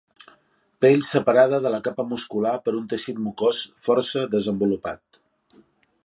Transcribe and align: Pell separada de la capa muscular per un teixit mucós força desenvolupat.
Pell 0.83 1.03
separada 1.09 1.59
de 1.65 1.71
la 1.73 1.81
capa 1.87 2.05
muscular 2.13 2.53
per 2.69 2.73
un 2.79 2.87
teixit 2.93 3.19
mucós 3.27 3.59
força 3.89 4.23
desenvolupat. 4.35 5.21